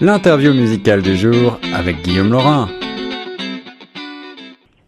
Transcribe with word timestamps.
l'interview 0.00 0.52
musicale 0.52 1.02
du 1.02 1.16
jour 1.16 1.58
avec 1.74 2.02
Guillaume 2.02 2.30
Laurin. 2.30 2.68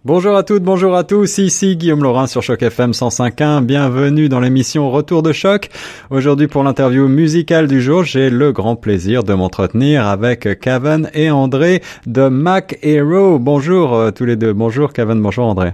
Bonjour 0.05 0.37
à 0.37 0.43
toutes, 0.43 0.63
bonjour 0.63 0.95
à 0.95 1.05
tous, 1.05 1.39
ici 1.39 1.77
Guillaume 1.77 2.03
Laurin 2.03 2.27
sur 2.27 2.43
Choc 2.43 2.63
FM 2.63 2.93
105.1, 2.93 3.63
bienvenue 3.63 4.29
dans 4.29 4.41
l'émission 4.41 4.91
Retour 4.91 5.23
de 5.23 5.33
Choc. 5.33 5.69
Aujourd'hui 6.11 6.47
pour 6.47 6.63
l'interview 6.63 7.09
musicale 7.09 7.67
du 7.67 7.81
jour, 7.83 8.05
j'ai 8.05 8.31
le 8.31 8.53
grand 8.53 8.77
plaisir 8.77 9.25
de 9.25 9.35
m'entretenir 9.35 10.07
avec 10.07 10.61
Kevin 10.61 11.11
et 11.15 11.31
André 11.31 11.83
de 12.07 12.29
Mac 12.29 12.79
Hero. 12.83 13.39
Bonjour 13.39 13.95
euh, 13.95 14.11
tous 14.11 14.25
les 14.25 14.37
deux, 14.37 14.53
bonjour 14.53 14.93
Kevin, 14.93 15.21
bonjour 15.21 15.47
André. 15.47 15.73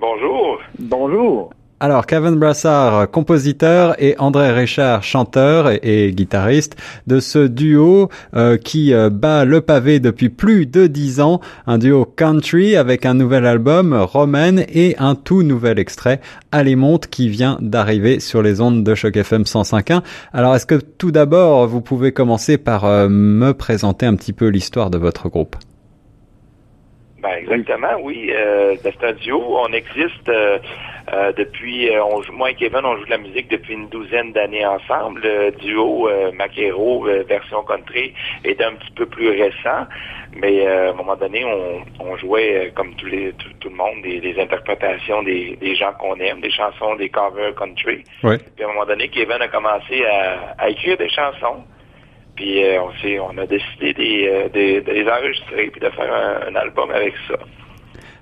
Bonjour. 0.00 0.58
Bonjour. 0.78 1.50
Alors, 1.80 2.06
Kevin 2.06 2.36
Brassard, 2.36 3.10
compositeur, 3.10 3.96
et 3.98 4.14
André 4.18 4.52
Richard, 4.52 5.02
chanteur 5.02 5.70
et, 5.82 6.12
guitariste 6.12 6.76
de 7.08 7.18
ce 7.18 7.46
duo 7.46 8.08
euh, 8.36 8.56
qui 8.56 8.94
euh, 8.94 9.10
bat 9.10 9.44
le 9.44 9.60
pavé 9.60 9.98
depuis 9.98 10.28
plus 10.28 10.66
de 10.66 10.86
dix 10.86 11.20
ans, 11.20 11.40
un 11.66 11.78
duo 11.78 12.04
country 12.04 12.76
avec 12.76 13.04
un 13.04 13.14
nouvel 13.14 13.44
album, 13.44 13.92
Romaine, 13.92 14.64
et 14.68 14.94
un 14.98 15.16
tout 15.16 15.42
nouvel 15.42 15.80
extrait, 15.80 16.20
Monte, 16.52 17.08
qui 17.08 17.28
vient 17.28 17.58
d'arriver 17.60 18.20
sur 18.20 18.40
les 18.40 18.60
ondes 18.60 18.84
de 18.84 18.94
Choc 18.94 19.16
FM 19.16 19.42
105.1. 19.42 20.02
Alors, 20.32 20.54
est-ce 20.54 20.66
que 20.66 20.76
tout 20.76 21.10
d'abord, 21.10 21.66
vous 21.66 21.80
pouvez 21.80 22.12
commencer 22.12 22.56
par 22.56 22.84
euh, 22.84 23.08
me 23.08 23.52
présenter 23.52 24.06
un 24.06 24.14
petit 24.14 24.32
peu 24.32 24.46
l'histoire 24.46 24.90
de 24.90 24.98
votre 24.98 25.28
groupe? 25.28 25.56
Ben, 27.24 27.38
exactement, 27.38 27.96
oui. 28.02 28.30
c'est 28.82 29.04
un 29.04 29.12
duo. 29.12 29.42
On 29.58 29.72
existe 29.72 30.30
euh, 31.12 31.32
depuis, 31.32 31.90
euh, 31.90 32.02
moi 32.32 32.50
et 32.50 32.54
Kevin, 32.54 32.80
on 32.84 32.96
joue 32.96 33.04
de 33.04 33.10
la 33.10 33.18
musique 33.18 33.48
depuis 33.50 33.74
une 33.74 33.88
douzaine 33.88 34.32
d'années 34.32 34.64
ensemble. 34.64 35.20
Le 35.22 35.50
duo 35.50 36.08
euh, 36.08 36.32
Maquero, 36.32 37.06
version 37.28 37.62
country, 37.62 38.14
est 38.44 38.60
un 38.62 38.74
petit 38.74 38.90
peu 38.92 39.06
plus 39.06 39.28
récent. 39.30 39.86
Mais 40.36 40.66
à 40.66 40.90
un 40.90 40.92
moment 40.94 41.14
donné, 41.14 41.44
on, 42.00 42.16
jouait, 42.16 42.72
comme 42.74 42.94
tous 42.96 43.06
les, 43.06 43.32
tout, 43.60 43.68
le 43.68 43.76
monde, 43.76 44.02
des, 44.02 44.34
interprétations 44.40 45.22
des, 45.22 45.76
gens 45.76 45.92
qu'on 45.92 46.16
aime, 46.16 46.40
des 46.40 46.50
chansons, 46.50 46.96
des 46.96 47.08
covers 47.08 47.54
country. 47.54 48.02
Puis 48.56 48.64
à 48.64 48.68
un 48.68 48.72
moment 48.72 48.86
donné, 48.86 49.08
Kevin 49.08 49.40
a 49.40 49.48
commencé 49.48 50.04
à, 50.58 50.68
écrire 50.68 50.96
des 50.96 51.10
chansons. 51.10 51.62
Puis 52.36 52.60
on, 52.80 52.90
s'est, 53.00 53.18
on 53.18 53.36
a 53.38 53.46
décidé 53.46 53.92
de, 53.94 54.90
les 54.90 55.08
enregistrer 55.08 55.70
puis 55.70 55.80
de 55.80 55.90
faire 55.90 56.12
un 56.48 56.54
album 56.56 56.90
avec 56.90 57.14
ça. 57.28 57.36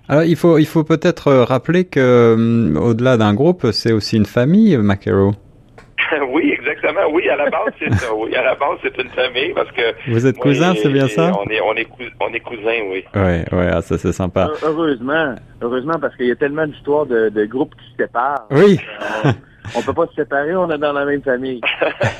Alors 0.08 0.24
il 0.24 0.36
faut 0.36 0.58
il 0.58 0.66
faut 0.66 0.84
peut-être 0.84 1.28
euh, 1.28 1.44
rappeler 1.44 1.84
que 1.84 2.00
euh, 2.00 2.78
au-delà 2.78 3.16
d'un 3.16 3.34
groupe, 3.34 3.66
c'est 3.70 3.92
aussi 3.92 4.16
une 4.16 4.26
famille, 4.26 4.76
Macero. 4.76 5.32
oui, 6.32 6.52
exactement. 6.52 7.08
Oui, 7.12 7.28
à 7.28 7.36
la 7.36 7.48
base 7.48 7.72
c'est 7.78 7.94
ça. 7.94 8.12
Oui, 8.14 8.34
à 8.34 8.42
la 8.42 8.54
base 8.56 8.78
c'est 8.82 8.98
une 9.00 9.10
famille 9.10 9.52
parce 9.54 9.70
que 9.70 10.10
vous 10.10 10.26
êtes 10.26 10.38
cousins, 10.38 10.74
c'est 10.74 10.90
bien 10.92 11.06
ça? 11.06 11.32
On 11.40 11.48
est 11.48 11.60
on 11.60 11.74
est 11.74 11.86
on 12.20 12.32
est 12.32 12.40
cousins, 12.40 12.82
oui. 12.90 13.04
Ouais, 13.14 13.44
ouais, 13.52 13.68
ah, 13.72 13.80
ça 13.80 13.96
c'est 13.96 14.12
sympa. 14.12 14.50
Heureusement, 14.64 15.36
heureusement 15.60 15.98
parce 16.00 16.16
qu'il 16.16 16.26
y 16.26 16.32
a 16.32 16.36
tellement 16.36 16.66
d'histoires 16.66 17.06
de, 17.06 17.28
de 17.28 17.44
groupes 17.46 17.74
qui 17.76 17.92
se 17.92 18.04
séparent. 18.04 18.46
Oui. 18.50 18.80
Euh, 19.24 19.30
on 19.76 19.82
peut 19.82 19.92
pas 19.92 20.06
se 20.08 20.14
séparer, 20.14 20.54
on 20.56 20.70
est 20.70 20.78
dans 20.78 20.92
la 20.92 21.04
même 21.04 21.22
famille. 21.22 21.60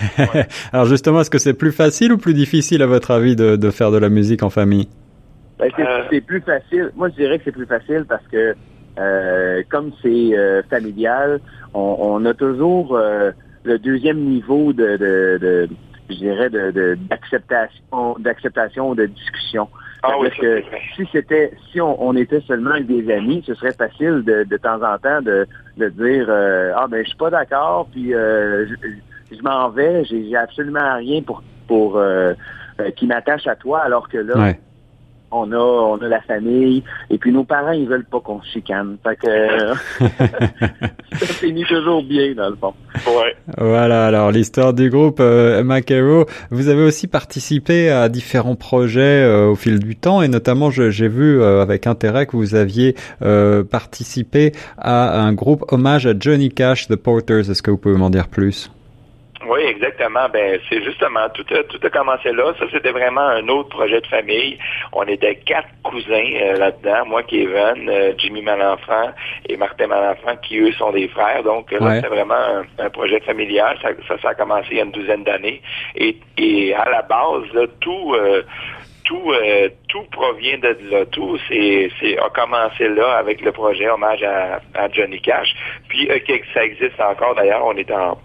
Alors 0.73 0.87
justement, 0.87 1.21
est-ce 1.21 1.31
que 1.31 1.39
c'est 1.39 1.55
plus 1.55 1.73
facile 1.73 2.13
ou 2.13 2.19
plus 2.19 2.35
difficile 2.35 2.83
à 2.83 2.87
votre 2.87 3.11
avis 3.11 3.37
de, 3.37 3.57
de 3.57 3.71
faire 3.71 3.91
de 3.91 3.99
la 3.99 4.09
musique 4.09 4.43
en 4.43 4.51
famille? 4.51 4.89
Ben, 5.59 5.71
euh. 5.79 6.05
c'est 6.11 6.21
plus 6.21 6.41
facile. 6.41 6.91
Moi, 6.97 7.09
je 7.11 7.15
dirais 7.15 7.39
que 7.39 7.45
c'est 7.45 7.53
plus 7.53 7.67
facile 7.67 8.05
parce 8.09 8.27
que 8.29 8.55
euh, 8.99 9.63
comme 9.71 9.93
c'est 10.03 10.37
euh, 10.37 10.63
familial, 10.69 11.41
on, 11.75 12.25
a 12.27 12.35
toujours 12.35 12.99
le 13.65 13.79
deuxième 13.79 14.19
niveau 14.19 14.73
de, 14.73 14.97
de, 14.97 15.69
je 16.11 16.15
dirais, 16.17 16.51
de, 16.51 16.99
d'acceptation, 17.09 18.17
d'acceptation 18.19 18.91
ou 18.91 18.95
de 18.95 19.07
discussion. 19.07 19.69
Ah 20.03 20.19
oui, 20.19 20.29
que 20.41 20.63
si 20.97 21.09
c'était, 21.13 21.53
si 21.71 21.81
on, 21.81 22.17
était 22.17 22.41
seulement 22.41 22.73
avec 22.73 22.87
des 22.87 23.13
amis, 23.13 23.43
ce 23.47 23.55
serait 23.55 23.73
facile 23.73 24.23
de, 24.25 24.45
de 24.45 24.57
temps 24.57 24.83
en 24.83 24.99
temps 24.99 25.23
de, 25.23 25.47
de 25.77 25.89
dire 25.91 26.29
ah 26.77 26.87
ben 26.89 27.05
je 27.05 27.09
suis 27.09 27.19
pas 27.19 27.31
d'accord, 27.31 27.87
puis 27.93 28.11
je, 28.11 29.43
m'en 29.43 29.69
vais, 29.71 30.05
j'ai, 30.05 30.35
absolument 30.37 30.97
rien 30.97 31.23
pour 31.23 31.43
pour 31.69 32.03
qui 32.97 33.07
m'attache 33.07 33.47
à 33.47 33.55
toi, 33.55 33.81
alors 33.81 34.09
que 34.09 34.19
là, 34.19 34.55
on 35.33 35.51
a, 35.53 35.57
on 35.57 35.97
a 35.97 36.09
la 36.09 36.21
famille, 36.21 36.83
et 37.11 37.19
puis 37.19 37.33
nos 37.33 37.45
parents, 37.45 37.73
ils 37.73 37.89
veulent 37.89 38.05
pas 38.05 38.21
qu'on 38.21 38.41
se 38.43 38.51
chicane. 38.51 38.97
Fait 39.03 39.17
que 39.17 40.07
ça 41.19 41.27
finit 41.27 41.65
toujours 41.65 42.03
bien, 42.03 42.35
dans 42.35 42.51
le 42.51 42.57
fond. 42.57 42.75
Ouais. 43.07 43.35
Voilà, 43.59 44.07
alors 44.07 44.31
l'histoire 44.31 44.75
du 44.75 44.91
groupe 44.91 45.19
euh, 45.21 45.63
Macero. 45.63 46.27
Vous 46.51 46.69
avez 46.69 46.83
aussi 46.83 47.07
participé 47.07 47.91
à 47.91 48.09
différents 48.09 48.57
projets 48.57 49.01
euh, 49.01 49.49
au 49.49 49.55
fil 49.55 49.79
du 49.79 49.97
temps, 49.97 50.23
et 50.23 50.29
notamment, 50.29 50.71
j'ai 50.71 51.09
vu 51.09 51.41
euh, 51.41 51.63
avec 51.63 51.87
intérêt 51.87 52.27
que 52.27 52.37
vous 52.37 52.55
aviez 52.55 52.95
euh, 53.23 53.65
participé 53.65 54.53
à 54.79 55.21
un 55.21 55.33
groupe 55.33 55.65
hommage 55.73 56.07
à 56.07 56.15
Johnny 56.19 56.51
Cash, 56.51 56.89
The 56.89 56.97
Porters. 56.97 57.51
Est-ce 57.51 57.63
que 57.63 57.71
vous 57.71 57.79
pouvez 57.79 57.97
m'en 57.97 58.11
dire 58.11 58.29
plus? 58.29 58.71
Oui, 59.47 59.61
exactement. 59.63 60.29
Ben, 60.33 60.61
c'est 60.69 60.83
justement 60.83 61.29
tout 61.31 61.45
a, 61.51 61.63
tout 61.65 61.81
a 61.83 61.91
commencé 61.91 62.33
là. 62.33 62.53
Ça, 62.59 62.67
c'était 62.73 62.93
vraiment 62.93 63.21
un 63.21 63.49
autre 63.49 63.71
projet 63.71 64.01
de 64.01 64.07
famille. 64.07 64.59
On 64.93 65.03
était 65.05 65.37
quatre 65.37 65.69
cousins 65.83 66.31
euh, 66.41 66.57
là-dedans. 66.57 67.07
Moi, 67.07 67.23
Kevin, 67.25 67.89
euh, 67.89 68.13
Jimmy 68.19 68.43
Malenfant 68.43 69.11
et 69.49 69.57
Martin 69.57 69.89
Malenfant, 69.89 70.37
qui 70.43 70.59
eux 70.59 70.73
sont 70.73 70.93
des 70.93 71.09
frères. 71.09 71.43
Donc 71.43 71.71
là, 71.73 72.01
c'est 72.01 72.09
vraiment 72.09 72.63
un, 72.79 72.91
projet 72.91 73.21
familial. 73.21 73.79
Ça, 73.83 73.91
ça, 74.23 74.29
a 74.29 74.35
commencé 74.35 74.69
il 74.73 74.77
y 74.77 74.81
a 74.81 74.85
une 74.85 74.93
douzaine 74.93 75.25
d'années. 75.25 75.61
Et, 75.97 76.17
et 76.37 76.75
à 76.75 76.89
la 76.89 77.03
base, 77.03 77.53
là, 77.55 77.67
tout 77.81 78.15
euh, 78.15 78.43
tout, 79.05 79.33
tout 79.89 80.05
provient 80.13 80.59
de 80.59 80.77
là. 80.91 81.05
Tout 81.07 81.37
c'est, 81.49 81.91
c'est, 82.01 82.19
a 82.19 82.29
commencé 82.31 82.89
là 82.89 83.17
avec 83.17 83.41
le 83.41 83.51
projet 83.51 83.89
Hommage 83.89 84.23
à, 84.23 84.61
à 84.75 84.89
Johnny 84.91 85.21
Cash. 85.21 85.53
Puis 85.89 86.09
ça 86.55 86.65
existe 86.65 87.01
encore 87.01 87.35
d'ailleurs. 87.35 87.65
On 87.67 87.77
est 87.77 87.91
en 87.91 88.17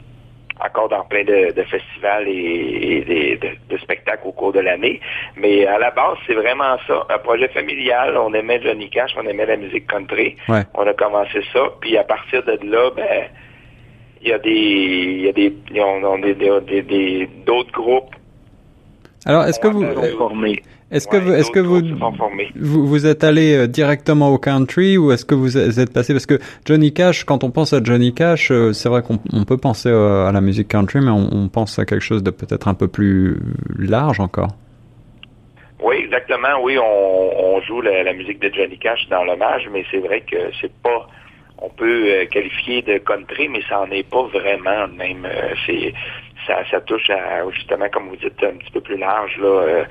encore 0.59 0.89
dans 0.89 1.03
plein 1.05 1.23
de, 1.23 1.51
festivals 1.63 2.27
et, 2.27 3.39
de, 3.69 3.77
spectacles 3.77 4.27
au 4.27 4.31
cours 4.31 4.53
de 4.53 4.59
l'année. 4.59 4.99
Mais 5.35 5.65
à 5.65 5.77
la 5.77 5.91
base, 5.91 6.17
c'est 6.25 6.33
vraiment 6.33 6.77
ça, 6.87 7.05
un 7.09 7.19
projet 7.19 7.47
familial. 7.49 8.17
On 8.17 8.33
aimait 8.33 8.61
Johnny 8.61 8.89
Cash, 8.89 9.11
on 9.17 9.25
aimait 9.27 9.45
la 9.45 9.57
musique 9.57 9.87
country. 9.87 10.35
On 10.73 10.87
a 10.87 10.93
commencé 10.93 11.41
ça, 11.53 11.61
puis 11.81 11.97
à 11.97 12.03
partir 12.03 12.43
de 12.43 12.59
là, 12.63 12.91
ben 12.95 13.27
il 14.21 14.29
y 14.29 14.33
a 14.33 14.39
des 14.39 14.49
il 14.49 15.21
y 15.21 15.29
a 15.29 15.31
des 15.31 15.53
on, 15.79 16.17
des 16.17 17.29
d'autres 17.45 17.71
groupes. 17.71 18.15
Alors, 19.25 19.43
est-ce 19.43 19.59
que 19.59 19.67
vous 19.67 19.83
est-ce 20.89 21.07
que, 21.09 21.17
vous, 21.17 21.33
est-ce 21.33 21.51
que 21.51 21.59
vous, 21.59 21.81
vous, 22.55 22.87
vous 22.87 23.05
êtes 23.05 23.25
allé 23.25 23.53
euh, 23.53 23.67
directement 23.67 24.29
au 24.29 24.37
country 24.37 24.97
ou 24.97 25.11
est-ce 25.11 25.25
que 25.25 25.35
vous 25.35 25.57
êtes 25.57 25.91
passé? 25.91 26.13
Parce 26.13 26.25
que 26.25 26.39
Johnny 26.65 26.93
Cash, 26.93 27.25
quand 27.25 27.43
on 27.43 27.51
pense 27.51 27.73
à 27.73 27.83
Johnny 27.83 28.13
Cash, 28.13 28.51
euh, 28.51 28.71
c'est 28.71 28.87
vrai 28.87 29.01
qu'on 29.01 29.43
peut 29.43 29.57
penser 29.57 29.89
euh, 29.89 30.27
à 30.27 30.31
la 30.31 30.39
musique 30.39 30.69
country, 30.69 31.01
mais 31.01 31.11
on, 31.11 31.49
pense 31.49 31.77
à 31.77 31.85
quelque 31.85 32.01
chose 32.01 32.23
de 32.23 32.31
peut-être 32.31 32.69
un 32.69 32.73
peu 32.73 32.87
plus 32.87 33.37
large 33.77 34.21
encore. 34.21 34.51
Oui, 35.83 35.97
exactement. 35.97 36.61
Oui, 36.61 36.77
on, 36.77 37.59
joue 37.67 37.81
la, 37.81 38.13
musique 38.13 38.39
de 38.39 38.49
Johnny 38.53 38.77
Cash 38.77 39.09
dans 39.09 39.25
l'hommage, 39.25 39.67
mais 39.73 39.83
c'est 39.91 39.99
vrai 39.99 40.21
que 40.21 40.37
c'est 40.61 40.71
pas 40.81 41.07
on 41.59 41.69
peut 41.69 42.25
qualifier 42.31 42.83
de 42.83 42.99
country, 42.99 43.49
mais 43.49 43.61
ça 43.67 43.77
n'en 43.77 43.91
est 43.91 44.07
pas 44.07 44.23
vraiment 44.27 44.87
même. 44.95 45.27
c'est 45.65 45.91
ça, 46.47 46.63
ça 46.71 46.81
touche 46.81 47.09
à 47.09 47.49
justement, 47.51 47.89
comme 47.89 48.09
vous 48.09 48.15
dites, 48.15 48.43
un 48.43 48.57
petit 48.57 48.71
peu 48.71 48.81
plus 48.81 48.97
large 48.97 49.37
là 49.37 49.85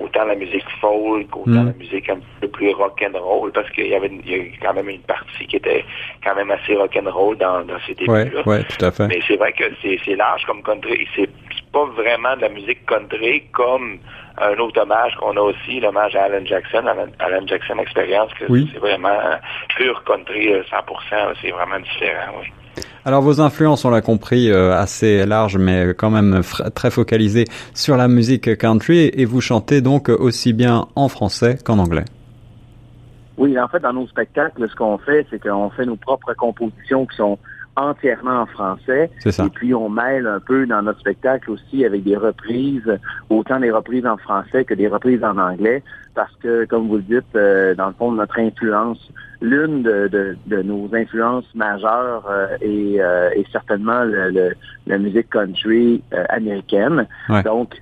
autant 0.00 0.24
la 0.24 0.34
musique 0.34 0.68
folk, 0.80 1.36
autant 1.36 1.50
mm. 1.50 1.66
la 1.66 1.72
musique 1.72 2.08
un 2.08 2.18
peu 2.40 2.48
plus 2.48 2.72
rock 2.72 3.02
and 3.02 3.18
roll, 3.18 3.52
parce 3.52 3.70
qu'il 3.70 3.88
y 3.88 3.94
avait 3.94 4.08
il 4.08 4.30
y 4.30 4.34
a 4.34 4.44
quand 4.62 4.74
même 4.74 4.88
une 4.88 5.02
partie 5.02 5.46
qui 5.46 5.56
était 5.56 5.84
quand 6.24 6.34
même 6.34 6.50
assez 6.50 6.74
rock 6.74 6.96
and 6.96 7.10
roll 7.10 7.36
dans, 7.36 7.64
dans 7.64 7.78
ces 7.86 7.94
débuts-là. 7.94 8.42
Ouais, 8.46 8.64
tout 8.64 8.84
à 8.84 8.90
fait. 8.90 9.06
Mais 9.08 9.20
c'est 9.26 9.36
vrai 9.36 9.52
que 9.52 9.64
c'est 9.82 10.16
large 10.16 10.44
comme 10.46 10.62
country. 10.62 11.06
C'est 11.14 11.30
pas 11.72 11.84
vraiment 11.84 12.36
de 12.36 12.42
la 12.42 12.48
musique 12.48 12.84
country 12.86 13.42
comme 13.52 13.98
un 14.40 14.56
autre 14.58 14.80
hommage 14.80 15.14
qu'on 15.16 15.36
a 15.36 15.40
aussi, 15.40 15.80
l'hommage 15.80 16.14
à 16.14 16.24
Alan 16.24 16.44
Jackson, 16.44 16.84
Alan, 17.18 17.46
Jackson 17.46 17.78
Experience, 17.78 18.32
que 18.34 18.46
c'est 18.46 18.78
vraiment 18.78 19.18
pur 19.76 20.02
country 20.04 20.52
100%, 20.52 20.62
euh, 21.12 21.34
c'est 21.42 21.50
vraiment 21.50 21.80
différent, 21.80 22.34
oui. 22.40 22.46
Alors 23.08 23.22
vos 23.22 23.40
influences, 23.40 23.86
on 23.86 23.90
l'a 23.90 24.02
compris, 24.02 24.50
euh, 24.50 24.76
assez 24.76 25.24
larges, 25.24 25.56
mais 25.56 25.94
quand 25.96 26.10
même 26.10 26.42
très 26.74 26.90
focalisées 26.90 27.46
sur 27.72 27.96
la 27.96 28.06
musique 28.06 28.58
country, 28.58 29.10
et 29.14 29.24
vous 29.24 29.40
chantez 29.40 29.80
donc 29.80 30.10
aussi 30.10 30.52
bien 30.52 30.88
en 30.94 31.08
français 31.08 31.56
qu'en 31.64 31.78
anglais. 31.78 32.04
Oui, 33.38 33.58
en 33.58 33.66
fait, 33.66 33.80
dans 33.80 33.94
nos 33.94 34.06
spectacles, 34.08 34.68
ce 34.68 34.76
qu'on 34.76 34.98
fait, 34.98 35.26
c'est 35.30 35.42
qu'on 35.42 35.70
fait 35.70 35.86
nos 35.86 35.96
propres 35.96 36.34
compositions 36.34 37.06
qui 37.06 37.16
sont 37.16 37.38
entièrement 37.78 38.42
en 38.42 38.46
français. 38.46 39.10
Ça. 39.20 39.46
Et 39.46 39.50
puis 39.50 39.74
on 39.74 39.88
mêle 39.88 40.26
un 40.26 40.40
peu 40.40 40.66
dans 40.66 40.82
notre 40.82 41.00
spectacle 41.00 41.50
aussi 41.50 41.84
avec 41.84 42.02
des 42.02 42.16
reprises, 42.16 42.98
autant 43.30 43.60
des 43.60 43.70
reprises 43.70 44.06
en 44.06 44.16
français 44.16 44.64
que 44.64 44.74
des 44.74 44.88
reprises 44.88 45.22
en 45.22 45.38
anglais, 45.38 45.82
parce 46.14 46.34
que, 46.42 46.64
comme 46.64 46.88
vous 46.88 46.96
le 46.96 47.02
dites, 47.02 47.36
euh, 47.36 47.74
dans 47.74 47.88
le 47.88 47.94
fond, 47.94 48.12
notre 48.12 48.38
influence, 48.40 48.98
l'une 49.40 49.82
de, 49.82 50.36
de, 50.46 50.62
nos 50.62 50.88
influences 50.92 51.46
majeures 51.54 52.26
euh, 52.28 52.56
est, 52.60 53.00
euh, 53.00 53.30
certainement 53.52 54.02
le, 54.02 54.54
la 54.86 54.98
musique 54.98 55.30
country 55.30 56.02
américaine. 56.28 57.06
Donc, 57.44 57.80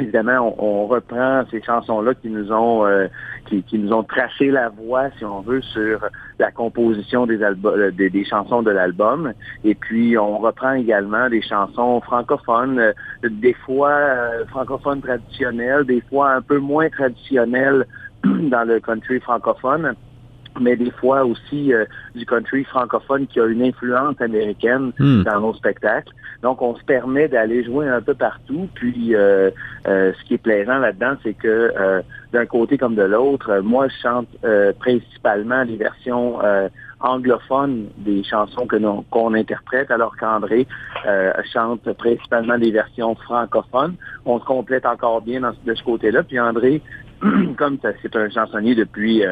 évidemment, 0.00 0.54
on, 0.58 0.86
reprend 0.86 1.44
ces 1.50 1.62
chansons-là 1.62 2.14
qui 2.14 2.28
nous 2.28 2.52
ont 2.52 2.86
euh, 2.86 3.06
qui, 3.46 3.64
nous 3.78 3.92
ont 3.92 4.02
tracé 4.02 4.50
la 4.50 4.68
voie, 4.68 5.10
si 5.18 5.24
on 5.24 5.40
veut, 5.40 5.62
sur 5.62 6.04
la 6.38 6.50
composition 6.50 7.26
des 7.26 7.42
euh, 7.42 7.90
des, 7.90 8.24
chansons 8.24 8.62
de 8.62 8.70
l'album. 8.70 9.32
Et 9.64 9.74
puis, 9.74 10.18
on 10.18 10.38
reprend 10.38 10.72
également 10.72 11.28
des 11.28 11.42
chansons 11.42 12.00
francophones, 12.00 12.78
euh, 12.78 12.92
des 13.28 13.54
fois 13.54 13.90
francophones 14.48 15.00
traditionnelles, 15.00 15.84
des 15.84 16.02
fois 16.02 16.32
un 16.32 16.42
peu 16.42 16.58
moins 16.58 16.88
traditionnelles 16.90 17.86
dans 18.24 18.66
le 18.66 18.80
country 18.80 19.20
francophone 19.20 19.94
mais 20.60 20.76
des 20.76 20.90
fois 20.90 21.24
aussi 21.24 21.72
euh, 21.72 21.84
du 22.14 22.26
country 22.26 22.64
francophone 22.64 23.26
qui 23.26 23.40
a 23.40 23.46
une 23.46 23.62
influence 23.62 24.20
américaine 24.20 24.92
hmm. 24.98 25.22
dans 25.22 25.40
nos 25.40 25.54
spectacles. 25.54 26.12
Donc, 26.42 26.62
on 26.62 26.76
se 26.76 26.84
permet 26.84 27.28
d'aller 27.28 27.64
jouer 27.64 27.88
un 27.88 28.00
peu 28.00 28.14
partout. 28.14 28.68
Puis, 28.74 29.14
euh, 29.14 29.50
euh, 29.86 30.12
ce 30.18 30.24
qui 30.24 30.34
est 30.34 30.38
plaisant 30.38 30.78
là-dedans, 30.78 31.14
c'est 31.22 31.34
que 31.34 31.72
d'un 32.32 32.46
côté 32.46 32.76
comme 32.76 32.94
de 32.94 33.02
l'autre, 33.02 33.60
moi, 33.60 33.88
je 33.88 33.94
chante 34.02 34.28
principalement 34.78 35.62
les 35.62 35.76
versions 35.76 36.38
anglophones 37.00 37.86
des 37.98 38.22
chansons 38.24 38.66
que 38.66 38.76
qu'on 39.10 39.34
interprète, 39.34 39.90
alors 39.90 40.16
qu'André 40.16 40.66
chante 41.52 41.90
principalement 41.94 42.58
des 42.58 42.70
versions 42.70 43.14
francophones. 43.14 43.94
On 44.24 44.38
se 44.38 44.44
complète 44.44 44.86
encore 44.86 45.22
bien 45.22 45.40
de 45.40 45.74
ce 45.74 45.82
côté-là. 45.82 46.22
Puis 46.22 46.38
André, 46.38 46.82
comme 47.56 47.78
c'est 48.02 48.16
un 48.16 48.28
chansonnier 48.28 48.74
depuis 48.74 49.24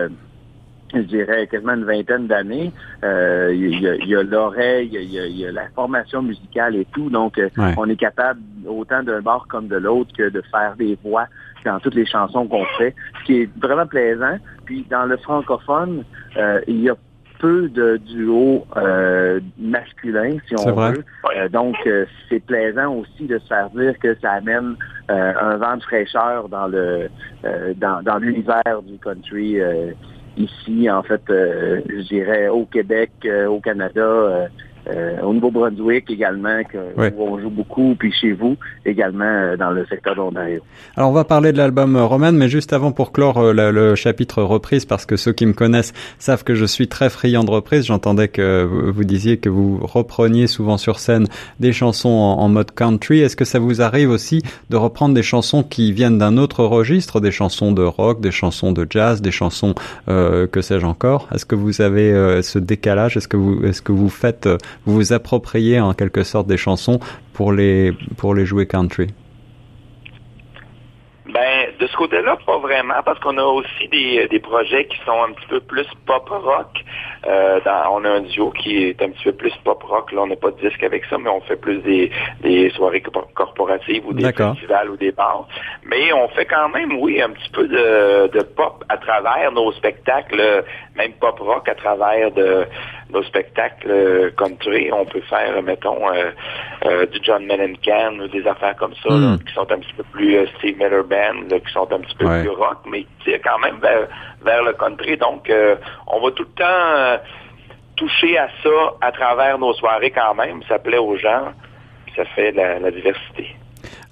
je 0.94 1.00
dirais, 1.00 1.46
quasiment 1.46 1.75
une 1.75 1.85
vingtaine 1.85 2.26
d'années. 2.26 2.73
Euh, 3.02 3.52
il 3.55 4.08
y 4.08 4.17
a 4.17 4.23
l'oreille, 4.23 4.91
il, 4.93 5.37
y 5.37 5.46
a 5.46 5.52
la 5.52 5.69
formation 5.75 6.23
musicale 6.23 6.76
et 6.76 6.87
tout. 6.93 7.11
Donc, 7.11 7.38
euh, 7.38 7.49
on 7.76 7.88
est 7.88 7.96
capable, 7.96 8.41
autant 8.67 9.02
d'un 9.02 9.20
bord 9.20 9.46
comme 9.49 9.69
de 9.69 9.76
l'autre, 9.76 10.11
que 10.17 10.29
de 10.29 10.43
faire 10.50 10.75
des 10.76 10.99
voix 11.05 11.26
dans 11.64 11.81
toutes 11.81 11.94
les 11.94 12.06
chansons 12.06 12.46
qu'on 12.46 12.64
fait, 12.79 12.94
ce 13.20 13.25
qui 13.25 13.41
est 13.43 13.50
vraiment 13.58 13.87
plaisant. 13.87 14.38
Puis, 14.64 14.87
dans 14.91 15.05
le 15.05 15.17
francophone, 15.17 16.05
euh, 16.37 16.61
il 16.67 16.81
y 16.82 16.91
a 16.91 16.97
peu 17.40 17.69
de 17.69 17.99
duos 17.99 18.64
masculins, 19.58 20.38
si 20.49 20.55
on 20.56 20.73
veut. 20.73 21.05
donc, 21.50 21.76
c'est 22.31 22.40
plaisant 22.40 22.94
aussi 22.94 23.26
de 23.26 23.38
se 23.38 23.47
faire 23.47 23.69
dire 23.70 23.99
que 23.99 24.17
ça 24.23 24.32
amène 24.32 24.76
un 25.08 25.56
vent 25.56 25.76
de 25.76 25.82
fraîcheur 25.82 26.49
dans 26.49 26.69
le 26.69 27.11
dans, 27.76 28.02
dans 28.02 28.17
l'univers 28.17 28.81
du 28.87 28.97
country 28.99 29.58
ici, 30.37 30.91
en 30.91 31.03
fait, 31.03 31.23
euh, 31.31 31.81
je 31.89 32.03
dirais 32.03 32.49
au 32.49 32.65
Québec, 32.67 33.11
euh, 33.25 33.47
au 33.47 33.61
Canada, 33.61 34.49
euh, 34.89 35.05
euh, 35.05 35.21
au 35.23 35.33
Nouveau-Brunswick 35.33 36.11
également, 36.11 36.63
que, 36.65 36.79
où 37.17 37.23
on 37.23 37.39
joue 37.39 37.51
beaucoup, 37.51 37.95
puis 37.99 38.13
chez 38.13 38.33
vous 38.33 38.57
également 38.85 39.25
euh, 39.25 39.57
dans 39.57 39.71
le 39.71 39.87
secteur 39.87 40.15
d'Ontario. 40.15 40.61
Alors 40.97 41.11
on 41.11 41.13
va 41.13 41.25
parler 41.25 41.53
de 41.53 41.59
l'album 41.59 41.97
euh, 41.97 42.05
Roman, 42.05 42.33
mais 42.33 42.49
juste 42.49 42.73
avant 42.73 42.93
pour 42.93 43.13
clore 43.13 43.53
le, 43.53 43.95
chapitre 43.95 44.43
reprise, 44.43 44.85
parce 44.85 45.07
que 45.07 45.17
ceux 45.17 45.33
qui 45.33 45.47
me 45.47 45.53
connaissent 45.53 45.93
savent 46.19 46.45
que 46.45 46.55
je 46.55 46.65
suis 46.65 46.89
très 46.89 47.11
friand 47.11 47.45
de 47.45 47.51
reprise. 47.51 47.87
J'entendais 47.87 48.29
que 48.29 48.65
vous 48.65 49.05
disiez 49.05 49.37
que 49.39 49.49
vous 49.49 49.79
repreniez 49.83 50.47
souvent 50.47 50.77
sur 50.77 50.99
scène 50.99 51.27
des 51.61 51.73
chansons 51.73 52.09
en, 52.09 52.49
mode 52.49 52.71
country. 52.73 53.21
Est-ce 53.21 53.37
que 53.37 53.45
ça 53.45 53.59
vous 53.59 53.83
arrive 53.83 54.11
aussi 54.11 54.43
de 54.71 54.77
reprendre 54.77 55.15
des 55.15 55.23
chansons 55.23 55.63
qui 55.63 55.93
viennent 55.93 56.19
d'un 56.19 56.37
autre 56.37 56.65
registre, 56.65 57.21
des 57.21 57.31
chansons 57.31 57.73
de 57.73 57.83
rock, 57.83 58.21
des 58.21 58.31
chansons 58.31 58.73
de 58.73 58.87
jazz, 58.89 59.23
des 59.23 59.31
chansons 59.31 59.75
que 60.07 60.61
sais-je 60.61 60.87
encore? 60.87 61.29
Est-ce 61.35 61.47
que 61.47 61.55
vous 61.55 61.81
avez 61.81 62.43
ce 62.43 62.59
décalage? 62.59 63.17
Est-ce 63.17 63.29
que 63.29 63.37
vous 63.37 63.65
est-ce 63.65 63.83
que 63.83 63.93
vous 63.93 64.09
faites 64.09 64.49
vous 64.85 64.94
vous 64.94 65.12
appropriez 65.12 65.81
en 65.81 65.94
quelque 65.94 66.23
sorte 66.23 66.47
des 66.47 66.56
chansons 66.56 67.00
pour 67.32 67.53
les, 67.53 67.93
pour 68.17 68.35
les 68.35 68.47
jouer 68.47 68.67
country? 68.67 69.09
Ben, 71.26 71.71
de 71.81 71.87
ce 71.87 71.97
côté-là, 71.97 72.37
pas 72.47 72.59
vraiment, 72.59 73.03
parce 73.05 73.19
qu'on 73.19 73.37
a 73.38 73.43
aussi 73.43 73.88
des, 73.91 74.29
des 74.29 74.38
projets 74.38 74.87
qui 74.87 74.97
sont 75.05 75.23
un 75.23 75.32
petit 75.32 75.47
peu 75.49 75.61
plus 75.61 75.87
pop 76.06 76.29
rock. 76.29 76.85
Euh, 77.26 77.61
on 77.91 78.05
a 78.05 78.09
un 78.09 78.21
duo 78.21 78.50
qui 78.50 78.85
est 78.85 79.03
un 79.03 79.11
petit 79.11 79.25
peu 79.25 79.32
plus 79.32 79.53
pop 79.65 79.82
rock. 79.82 80.12
Là, 80.12 80.23
on 80.23 80.26
n'a 80.26 80.37
pas 80.37 80.50
de 80.50 80.61
disque 80.61 80.82
avec 80.82 81.05
ça, 81.06 81.17
mais 81.19 81.31
on 81.31 81.41
fait 81.43 81.56
plus 81.56 81.79
des, 81.79 82.11
des 82.43 82.71
soirées 82.71 83.03
corporatives 83.35 84.06
ou 84.06 84.12
des 84.12 84.32
festivals 84.32 84.91
ou 84.91 84.97
des 84.97 85.12
bars. 85.12 85.47
Mais 85.85 86.12
on 86.12 86.29
fait 86.29 86.47
quand 86.47 86.69
même, 86.69 86.99
oui, 86.99 87.23
un 87.23 87.31
petit 87.31 87.50
peu 87.50 87.67
de, 87.67 88.29
de 88.29 88.43
pop 88.43 88.85
à 88.88 88.97
travers 88.99 89.53
nos 89.53 89.73
spectacles, 89.73 90.65
même 90.97 91.12
pop 91.12 91.38
rock 91.41 91.69
à 91.69 91.75
travers 91.75 92.31
de 92.32 92.67
nos 93.11 93.23
spectacles 93.23 94.32
country. 94.37 94.91
On 94.93 95.05
peut 95.06 95.23
faire, 95.23 95.62
mettons, 95.62 96.09
euh, 96.11 96.31
euh, 96.85 97.06
du 97.06 97.19
John 97.23 97.47
Mellencamp 97.47 98.19
ou 98.21 98.29
des 98.29 98.47
affaires 98.47 98.76
comme 98.76 98.94
ça, 99.03 99.11
hmm. 99.12 99.38
qui 99.47 99.55
sont 99.55 99.71
un 99.71 99.79
petit 99.79 99.94
peu 99.97 100.05
plus 100.12 100.47
Steve 100.59 100.76
Miller 100.79 101.05
Band, 101.05 101.49
qui 101.49 101.73
sont 101.73 101.91
un 101.93 102.00
petit 102.00 102.17
peu 102.17 102.26
plus 102.26 102.50
rock, 102.50 102.79
mais 102.87 103.06
quand 103.43 103.59
même 103.59 103.79
vers, 103.81 104.09
vers 104.44 104.62
le 104.62 104.73
country. 104.75 105.17
Donc, 105.17 105.50
on 106.06 106.21
va 106.21 106.31
tout 106.32 106.44
le 106.44 106.62
temps 106.62 107.13
toucher 107.96 108.38
à 108.38 108.49
ça 108.62 108.94
à 109.00 109.12
travers 109.12 109.58
nos 109.58 109.72
soirées 109.75 110.11
quand 110.11 110.34
même. 110.34 110.62
Ça 110.69 110.78
plaît 110.78 110.99
aux 110.99 111.16
gens, 111.16 111.52
ça 112.16 112.25
fait 112.34 112.52
la, 112.52 112.90
diversité. 112.90 113.56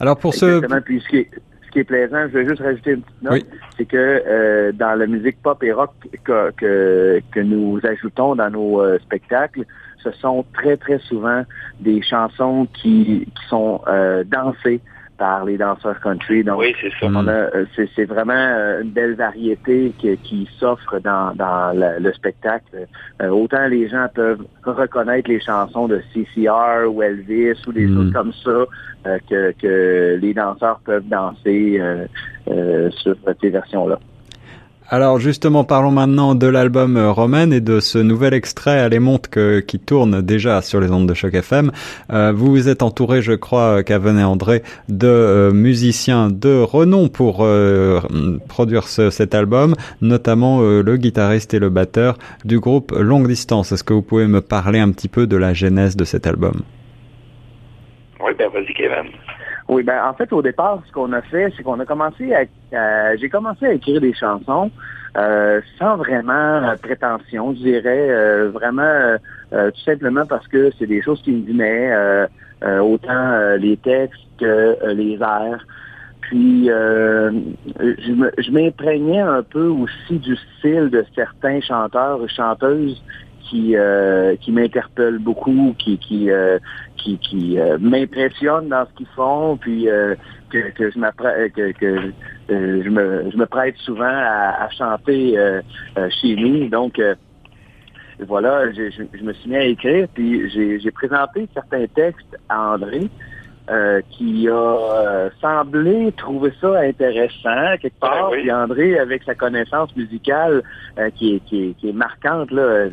Alors 0.00 0.18
pour 0.18 0.34
ce... 0.34 0.60
Puis 0.80 1.00
ce, 1.00 1.08
qui 1.08 1.16
est, 1.18 1.30
ce 1.66 1.70
qui 1.70 1.78
est 1.80 1.84
plaisant, 1.84 2.28
je 2.28 2.38
vais 2.38 2.46
juste 2.46 2.62
rajouter 2.62 2.92
une 2.92 3.02
petite 3.02 3.22
note, 3.22 3.46
c'est 3.76 3.86
que 3.86 4.22
euh, 4.26 4.72
dans 4.72 4.98
la 4.98 5.06
musique 5.06 5.40
pop 5.42 5.62
et 5.62 5.72
rock 5.72 5.92
que, 6.24 6.52
que, 6.56 7.40
nous 7.40 7.80
ajoutons 7.84 8.34
dans 8.34 8.50
nos 8.50 8.80
euh, 8.80 8.98
spectacles, 9.00 9.64
ce 10.02 10.10
sont 10.12 10.44
très 10.52 10.76
très 10.76 10.98
souvent 10.98 11.44
des 11.80 12.02
chansons 12.02 12.66
qui, 12.74 13.26
qui 13.26 13.48
sont 13.48 13.80
euh, 13.86 14.24
dansées 14.24 14.80
par 15.18 15.44
les 15.44 15.56
danseurs 15.56 16.00
country. 16.00 16.42
Donc, 16.44 16.60
oui, 16.60 16.74
c'est 16.80 16.90
ça. 16.98 17.06
Euh, 17.06 17.64
c'est, 17.94 18.04
vraiment 18.04 18.32
euh, 18.32 18.82
une 18.82 18.90
belle 18.90 19.14
variété 19.14 19.92
qui, 19.98 20.48
s'offre 20.58 20.98
dans, 21.00 21.32
le, 21.74 22.12
spectacle. 22.12 22.86
Euh, 23.20 23.28
autant 23.28 23.66
les 23.66 23.88
gens 23.88 24.06
peuvent 24.14 24.44
reconnaître 24.64 25.28
les 25.28 25.40
chansons 25.40 25.88
de 25.88 26.02
CCR 26.12 26.86
ou 26.88 27.02
Elvis 27.02 27.60
ou 27.66 27.72
des 27.72 27.86
mm. 27.86 27.94
choses 27.94 28.12
comme 28.12 28.32
ça 28.32 29.18
que, 29.28 29.52
que 29.52 30.18
les 30.20 30.34
danseurs 30.34 30.80
peuvent 30.84 31.08
danser 31.08 31.80
sur 32.46 33.16
ces 33.40 33.50
versions-là. 33.50 33.98
Alors 34.92 35.18
justement, 35.18 35.64
parlons 35.64 35.90
maintenant 35.90 36.34
de 36.34 36.46
l'album 36.46 36.98
euh, 36.98 37.12
Roman 37.12 37.50
et 37.50 37.62
de 37.62 37.80
ce 37.80 37.96
nouvel 37.96 38.34
extrait 38.34 38.78
à 38.78 38.90
les 38.90 39.00
que, 39.30 39.60
qui 39.60 39.78
tourne 39.78 40.20
déjà 40.20 40.60
sur 40.60 40.80
les 40.80 40.90
ondes 40.90 41.08
de 41.08 41.14
choc 41.14 41.32
FM. 41.32 41.72
Euh, 42.12 42.30
vous 42.36 42.50
vous 42.50 42.68
êtes 42.68 42.82
entouré, 42.82 43.22
je 43.22 43.32
crois, 43.32 43.82
Caven 43.84 44.18
et 44.18 44.22
André, 44.22 44.62
de 44.90 45.06
euh, 45.06 45.50
musiciens 45.50 46.28
de 46.28 46.60
renom 46.60 47.08
pour 47.08 47.46
produire 48.48 48.86
cet 48.86 49.34
album, 49.34 49.76
notamment 50.02 50.60
le 50.60 50.96
guitariste 50.98 51.54
et 51.54 51.58
le 51.58 51.70
batteur 51.70 52.18
du 52.44 52.60
groupe 52.60 52.92
Longue 52.92 53.28
Distance. 53.28 53.72
Est-ce 53.72 53.84
que 53.84 53.94
vous 53.94 54.02
pouvez 54.02 54.26
me 54.26 54.42
parler 54.42 54.78
un 54.78 54.90
petit 54.90 55.08
peu 55.08 55.26
de 55.26 55.38
la 55.38 55.54
genèse 55.54 55.96
de 55.96 56.04
cet 56.04 56.26
album? 56.26 56.60
Oui, 58.22 58.32
ben 58.38 58.48
vas-y 58.50 58.72
Kevin. 58.74 59.10
Oui, 59.68 59.82
ben 59.82 60.04
en 60.04 60.14
fait, 60.14 60.32
au 60.32 60.42
départ, 60.42 60.82
ce 60.86 60.92
qu'on 60.92 61.12
a 61.12 61.22
fait, 61.22 61.52
c'est 61.56 61.62
qu'on 61.62 61.80
a 61.80 61.86
commencé 61.86 62.32
à, 62.34 63.16
j'ai 63.16 63.28
commencé 63.28 63.66
à 63.66 63.72
écrire 63.72 64.00
des 64.00 64.14
chansons 64.14 64.70
euh, 65.16 65.60
sans 65.78 65.96
vraiment 65.96 66.74
prétention, 66.82 67.52
je 67.54 67.58
dirais, 67.58 68.10
euh, 68.10 68.50
vraiment 68.50 68.82
euh, 69.52 69.70
tout 69.70 69.80
simplement 69.84 70.24
parce 70.24 70.46
que 70.48 70.70
c'est 70.78 70.86
des 70.86 71.02
choses 71.02 71.20
qui 71.22 71.32
me 71.32 71.46
venaient, 71.46 72.28
autant 72.80 73.56
les 73.58 73.76
textes 73.76 74.20
que 74.38 74.92
les 74.92 75.18
airs. 75.20 75.66
Puis 76.20 76.66
je 76.68 78.50
m'imprégnais 78.52 79.20
un 79.20 79.42
peu 79.42 79.66
aussi 79.66 80.18
du 80.18 80.36
style 80.36 80.88
de 80.90 81.04
certains 81.14 81.60
chanteurs 81.60 82.24
et 82.24 82.28
chanteuses 82.28 83.02
qui 83.52 83.76
euh, 83.76 84.34
qui 84.36 84.50
m'interpellent 84.50 85.18
beaucoup, 85.18 85.74
qui 85.78 85.98
qui 85.98 86.30
euh, 86.30 86.58
qui, 86.96 87.58
euh, 87.58 87.78
m'impressionnent 87.80 88.68
dans 88.68 88.86
ce 88.86 88.92
qu'ils 88.96 89.14
font, 89.14 89.56
puis 89.58 89.88
que, 90.50 90.70
que 90.70 90.90
je 90.90 90.98
m'apprête 90.98 91.52
que, 91.52 92.12
je 92.48 92.88
me 92.88 93.30
je 93.30 93.36
me 93.36 93.46
prête 93.46 93.76
souvent 93.78 94.04
à, 94.06 94.68
chanter 94.70 95.36
chez 96.20 96.36
nous. 96.36 96.68
Donc 96.68 97.00
voilà, 98.20 98.72
je, 98.72 98.90
je, 98.90 99.22
me 99.22 99.32
suis 99.32 99.50
mis 99.50 99.56
à 99.56 99.64
écrire, 99.64 100.06
puis 100.14 100.48
j'ai 100.50 100.90
présenté 100.92 101.48
certains 101.52 101.86
textes 101.88 102.38
à 102.48 102.74
André. 102.74 103.10
Euh, 103.72 104.02
qui 104.10 104.48
a 104.48 104.52
euh, 104.52 105.30
semblé 105.40 106.12
trouver 106.18 106.52
ça 106.60 106.80
intéressant 106.80 107.78
quelque 107.80 107.98
part. 108.00 108.30
Puis 108.32 108.52
André, 108.52 108.98
avec 108.98 109.22
sa 109.22 109.34
connaissance 109.34 109.96
musicale 109.96 110.62
euh, 110.98 111.08
qui, 111.16 111.36
est, 111.36 111.40
qui, 111.46 111.74
est, 111.82 111.92
marquante, 111.92 112.50
là, 112.50 112.88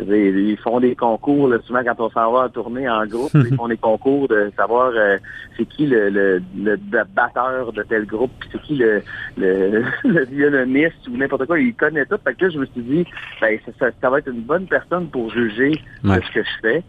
ils 0.00 0.58
font 0.64 0.80
des 0.80 0.96
concours, 0.96 1.46
là, 1.46 1.58
souvent 1.64 1.84
quand 1.84 2.00
on 2.00 2.10
s'en 2.10 2.32
va 2.32 2.48
tourner 2.48 2.88
en 2.88 3.06
groupe, 3.06 3.30
ils 3.34 3.54
font 3.54 3.68
des 3.68 3.76
concours 3.76 4.26
de 4.26 4.50
savoir 4.56 4.92
c'est 5.56 5.66
qui 5.66 5.86
le, 5.86 6.08
le, 6.08 6.42
le, 6.56 6.76
batteur 7.14 7.72
de 7.72 7.84
tel 7.84 8.04
groupe, 8.04 8.32
puis 8.40 8.48
c'est 8.50 8.62
qui 8.62 8.74
le, 8.76 9.02
le, 9.36 10.24
violoniste 10.24 11.06
ou 11.08 11.16
n'importe 11.16 11.46
quoi. 11.46 11.60
Il 11.60 11.74
connaît 11.74 12.06
tout. 12.06 12.18
Fait 12.24 12.34
que 12.34 12.46
là, 12.46 12.50
je 12.50 12.58
me 12.58 12.66
suis 12.66 12.82
dit, 12.82 13.06
ben, 13.40 13.60
ça, 13.78 13.90
ça, 14.00 14.10
va 14.10 14.18
être 14.18 14.28
une 14.28 14.42
bonne 14.42 14.66
personne 14.66 15.06
pour 15.08 15.30
juger 15.30 15.72
ce 16.02 16.32
que 16.32 16.42
je 16.42 16.60
fais. 16.62 16.82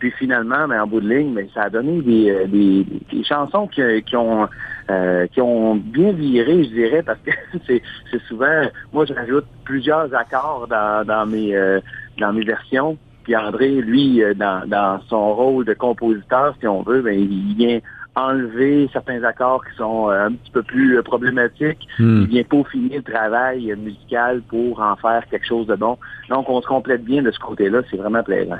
Puis 0.00 0.10
finalement, 0.12 0.66
mais 0.66 0.78
en 0.78 0.86
bout 0.86 1.00
de 1.00 1.08
ligne, 1.08 1.32
mais 1.32 1.48
ça 1.54 1.64
a 1.64 1.70
donné 1.70 2.02
des, 2.02 2.46
des, 2.48 2.86
des 3.12 3.24
chansons 3.24 3.68
qui, 3.68 3.82
qui 4.02 4.16
ont 4.16 4.48
qui 5.32 5.40
ont 5.40 5.76
bien 5.76 6.10
viré, 6.10 6.64
je 6.64 6.70
dirais, 6.70 7.02
parce 7.04 7.20
que 7.20 7.30
c'est, 7.68 7.80
c'est 8.10 8.20
souvent, 8.22 8.62
moi 8.92 9.04
je 9.04 9.14
rajoute 9.14 9.44
plusieurs 9.64 10.12
accords 10.12 10.66
dans, 10.68 11.06
dans 11.06 11.26
mes 11.26 11.54
dans 12.18 12.32
mes 12.32 12.44
versions. 12.44 12.98
Puis 13.22 13.36
André, 13.36 13.68
lui, 13.82 14.20
dans, 14.34 14.66
dans 14.66 15.00
son 15.08 15.34
rôle 15.34 15.64
de 15.64 15.74
compositeur, 15.74 16.56
si 16.58 16.66
on 16.66 16.82
veut, 16.82 17.02
ben, 17.02 17.14
il 17.14 17.54
vient 17.54 17.80
enlever 18.16 18.88
certains 18.92 19.22
accords 19.24 19.64
qui 19.64 19.76
sont 19.76 20.10
euh, 20.10 20.26
un 20.26 20.32
petit 20.32 20.50
peu 20.50 20.62
plus 20.62 20.98
euh, 20.98 21.02
problématiques. 21.02 21.86
Hmm. 21.98 22.22
Il 22.22 22.28
vient 22.28 22.42
peaufiner 22.44 22.96
le 22.96 23.02
travail 23.02 23.74
musical 23.76 24.42
pour 24.42 24.80
en 24.80 24.96
faire 24.96 25.22
quelque 25.30 25.46
chose 25.46 25.66
de 25.66 25.76
bon. 25.76 25.96
Donc, 26.28 26.48
on 26.48 26.60
se 26.60 26.66
complète 26.66 27.04
bien 27.04 27.22
de 27.22 27.30
ce 27.30 27.38
côté-là. 27.38 27.82
C'est 27.90 27.96
vraiment 27.96 28.22
plaisant. 28.22 28.58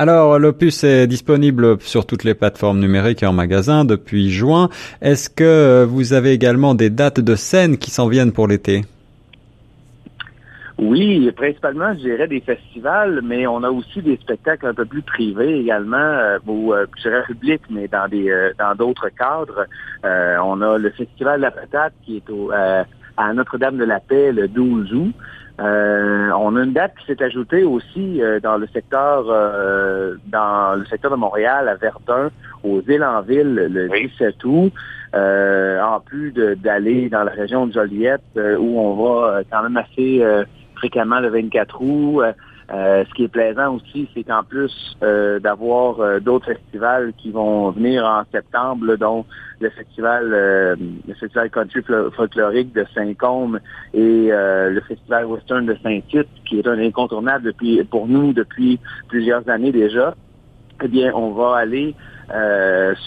Alors, 0.00 0.38
l'opus 0.38 0.82
est 0.82 1.06
disponible 1.06 1.78
sur 1.80 2.06
toutes 2.06 2.24
les 2.24 2.32
plateformes 2.32 2.80
numériques 2.80 3.22
et 3.22 3.26
en 3.26 3.34
magasin 3.34 3.84
depuis 3.84 4.30
juin. 4.30 4.70
Est-ce 5.02 5.28
que 5.28 5.84
vous 5.84 6.14
avez 6.14 6.30
également 6.30 6.74
des 6.74 6.88
dates 6.88 7.20
de 7.20 7.34
scène 7.34 7.76
qui 7.76 7.90
s'en 7.90 8.08
viennent 8.08 8.32
pour 8.32 8.48
l'été? 8.48 8.80
Oui, 10.78 11.30
principalement, 11.32 11.92
je 11.92 11.98
dirais 11.98 12.28
des 12.28 12.40
festivals, 12.40 13.20
mais 13.22 13.46
on 13.46 13.62
a 13.62 13.68
aussi 13.68 14.00
des 14.00 14.16
spectacles 14.16 14.68
un 14.68 14.72
peu 14.72 14.86
plus 14.86 15.02
privés 15.02 15.60
également, 15.60 15.98
euh, 15.98 16.38
ou 16.46 16.72
euh, 16.72 16.86
je 16.96 17.02
dirais 17.02 17.22
publics, 17.26 17.60
mais 17.68 17.86
dans 17.86 18.08
des 18.08 18.30
euh, 18.30 18.52
dans 18.58 18.74
d'autres 18.74 19.10
cadres. 19.10 19.66
On 20.02 20.62
a 20.62 20.78
le 20.78 20.88
Festival 20.92 21.40
de 21.40 21.42
la 21.42 21.50
patate 21.50 21.92
qui 22.06 22.16
est 22.16 22.32
à 23.18 23.34
Notre-Dame 23.34 23.76
de 23.76 23.84
la 23.84 24.00
Paix 24.00 24.32
le 24.32 24.48
12 24.48 24.94
août. 24.94 25.14
On 25.60 26.56
a 26.56 26.64
une 26.64 26.72
date 26.72 26.94
qui 26.98 27.06
s'est 27.06 27.22
ajoutée 27.22 27.64
aussi 27.64 28.20
dans 28.42 28.56
le 28.56 28.66
secteur 28.68 29.24
dans 30.26 30.78
le 30.78 30.84
secteur 30.86 31.10
de 31.10 31.16
Montréal, 31.16 31.68
à 31.68 31.74
Verdun, 31.74 32.30
aux 32.64 32.80
îles 32.88 33.04
en 33.04 33.20
ville, 33.22 33.54
le 33.54 33.88
17 33.88 34.44
août. 34.44 34.72
en 35.14 36.00
plus 36.00 36.32
d'aller 36.32 37.08
dans 37.08 37.24
la 37.24 37.32
région 37.32 37.66
de 37.66 37.72
Joliette, 37.72 38.22
où 38.36 38.80
on 38.80 38.94
va 38.94 39.40
quand 39.50 39.62
même 39.62 39.76
assez 39.76 40.24
fréquemment 40.76 41.20
le 41.20 41.28
24 41.28 41.82
août. 41.82 42.22
Euh, 42.72 42.90
euh, 42.90 43.04
ce 43.08 43.14
qui 43.14 43.24
est 43.24 43.28
plaisant 43.28 43.76
aussi, 43.76 44.08
c'est 44.14 44.24
qu'en 44.24 44.42
plus 44.42 44.96
euh, 45.02 45.38
d'avoir 45.38 46.20
d'autres 46.20 46.46
festivals 46.46 47.12
qui 47.18 47.30
vont 47.30 47.70
venir 47.70 48.04
en 48.04 48.22
septembre, 48.32 48.96
dont 48.96 49.24
le 49.60 49.70
festival 49.70 50.28
le 50.30 51.14
festival 51.14 51.50
country 51.50 51.82
folklorique 52.16 52.72
de 52.72 52.84
Saint-Côme 52.94 53.60
et 53.92 54.30
le 54.30 54.80
festival 54.88 55.26
western 55.26 55.66
de 55.66 55.76
Saint-Tite, 55.82 56.28
qui 56.46 56.58
est 56.58 56.66
un 56.66 56.78
incontournable 56.78 57.44
depuis 57.44 57.84
pour 57.84 58.08
nous 58.08 58.32
depuis 58.32 58.80
plusieurs 59.08 59.48
années 59.48 59.72
déjà. 59.72 60.14
Eh 60.82 60.88
bien, 60.88 61.12
on 61.14 61.32
va 61.32 61.56
aller 61.56 61.94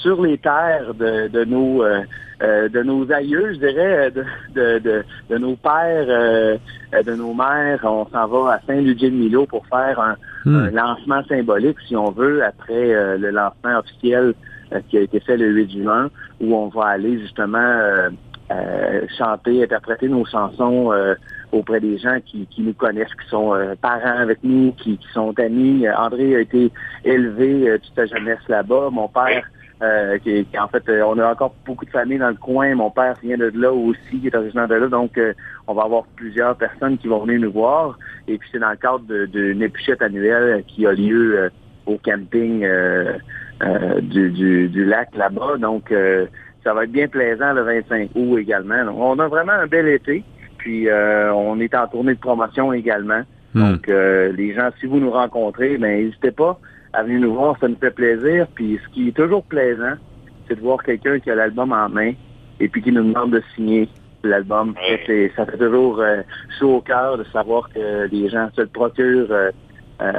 sur 0.02 0.22
les 0.22 0.38
terres 0.38 0.94
de, 0.94 1.28
de 1.28 1.44
nos 1.46 1.84
euh, 2.44 2.68
de 2.68 2.84
nos 2.84 3.10
aïeux, 3.10 3.54
je 3.54 3.60
dirais, 3.60 4.12
de, 4.12 4.26
de, 4.54 5.04
de, 5.30 5.38
nos 5.38 5.56
pères, 5.56 6.06
euh, 6.10 6.58
de 6.92 7.16
nos 7.16 7.34
mères. 7.34 7.80
On 7.84 8.06
s'en 8.08 8.28
va 8.28 8.54
à 8.56 8.60
Saint-Ludger-de-Milo 8.68 9.46
pour 9.46 9.66
faire 9.68 9.98
un, 10.00 10.16
hmm. 10.44 10.70
lancement 10.74 11.24
symbolique, 11.26 11.78
si 11.88 11.96
on 11.96 12.12
veut, 12.12 12.44
après 12.44 12.94
euh, 12.94 13.18
le 13.18 13.30
lancement 13.30 13.80
officiel 13.80 14.34
qui 14.90 14.98
a 14.98 15.02
été 15.02 15.20
fait 15.22 15.38
le 15.38 15.52
8 15.52 15.84
juin, 15.84 16.10
où 16.42 16.56
on 16.56 16.68
va 16.68 16.88
aller 16.88 17.20
justement 17.20 18.10
chanter, 19.20 19.64
interpréter 19.64 20.10
nos 20.10 20.26
chansons 20.26 20.92
auprès 21.54 21.80
des 21.80 21.98
gens 21.98 22.18
qui, 22.26 22.46
qui, 22.48 22.62
nous 22.62 22.74
connaissent, 22.74 23.14
qui 23.22 23.30
sont 23.30 23.54
parents 23.82 24.18
avec 24.18 24.40
nous, 24.44 24.74
qui, 24.74 24.98
qui, 24.98 25.08
sont 25.14 25.38
amis. 25.40 25.86
André 25.90 26.36
a 26.36 26.40
été 26.40 26.72
élevé 27.06 27.78
toute 27.82 27.96
sa 27.96 28.06
jeunesse 28.06 28.40
là-bas. 28.50 28.90
Mon 28.92 29.08
père 29.08 29.44
euh, 29.84 30.18
qui, 30.20 30.46
en 30.58 30.68
fait, 30.70 30.88
euh, 30.88 31.04
on 31.06 31.18
a 31.20 31.30
encore 31.30 31.54
beaucoup 31.66 31.84
de 31.84 31.90
familles 31.90 32.20
dans 32.20 32.30
le 32.30 32.36
coin. 32.36 32.74
Mon 32.74 32.90
père 32.90 33.16
vient 33.22 33.38
de 33.38 33.52
là 33.54 33.74
aussi, 33.74 34.20
qui 34.22 34.28
est 34.28 34.36
originaire 34.36 34.68
de 34.70 34.76
là. 34.76 34.88
Donc, 34.88 35.18
euh, 35.18 35.34
on 35.68 35.74
va 35.74 35.84
avoir 35.84 36.04
plusieurs 36.16 36.56
personnes 36.56 36.98
qui 36.98 37.08
vont 37.08 37.26
venir 37.26 37.42
nous 37.42 37.52
voir. 37.52 37.98
Et 38.30 38.38
puis, 38.38 38.48
c'est 38.52 38.60
dans 38.60 38.70
le 38.70 38.78
cadre 38.78 39.26
d'une 39.26 39.62
épuchette 39.62 40.02
annuelle 40.02 40.64
qui 40.68 40.88
a 40.88 40.94
lieu 40.94 41.52
au 41.86 41.98
camping 41.98 42.66
du, 44.04 44.70
du, 44.70 44.86
lac 44.86 45.14
là-bas. 45.16 45.58
Donc, 45.58 45.94
ça 46.64 46.74
va 46.74 46.86
être 46.86 46.92
bien 46.92 47.10
plaisant 47.10 47.52
le 47.52 47.64
25 47.64 48.12
août 48.16 48.38
également. 48.38 48.86
on 48.96 49.20
a 49.20 49.28
vraiment 49.28 49.52
un 49.52 49.68
bel 49.68 49.90
été. 49.90 50.24
Puis, 50.64 50.88
on 50.90 51.60
est 51.60 51.76
en 51.76 51.88
tournée 51.88 52.14
de 52.14 52.20
promotion 52.20 52.72
également. 52.72 53.22
Hmm. 53.54 53.74
Donc, 53.74 53.88
les 53.88 54.54
gens, 54.54 54.70
si 54.80 54.86
vous 54.86 55.00
nous 55.00 55.12
rencontrez, 55.12 55.78
ben 55.78 56.06
n'hésitez 56.06 56.32
pas 56.32 56.58
à 56.94 57.04
venir 57.04 57.22
nous 57.22 57.34
voir, 57.34 57.58
ça 57.60 57.68
nous 57.68 57.78
fait 57.78 57.92
plaisir. 57.92 58.48
Puis 58.56 58.80
ce 58.84 58.94
qui 58.94 59.10
est 59.10 59.18
toujours 59.18 59.44
plaisant, 59.44 59.96
c'est 60.48 60.56
de 60.56 60.62
voir 60.62 60.82
quelqu'un 60.84 61.20
qui 61.20 61.30
a 61.32 61.36
l'album 61.36 61.72
en 61.72 61.90
main 61.90 62.14
et 62.60 62.68
puis 62.70 62.82
qui 62.82 62.92
nous 62.92 63.04
demande 63.04 63.32
de 63.32 63.44
signer 63.56 63.90
l'album. 64.24 64.76
Ça 65.36 65.46
fait 65.46 65.58
toujours 65.58 66.00
euh, 66.00 66.22
chaud 66.60 66.76
au 66.76 66.82
cœur 66.82 67.18
de 67.18 67.24
savoir 67.26 67.70
que 67.74 68.08
les 68.10 68.30
gens 68.30 68.50
se 68.56 68.62
le 68.62 68.68
procurent 68.68 69.32
euh, 69.32 69.52